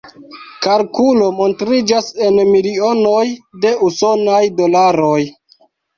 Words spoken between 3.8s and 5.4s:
usonaj dolaroj.